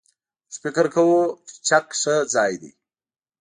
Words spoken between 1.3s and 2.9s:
چې چک ښه ځای دی.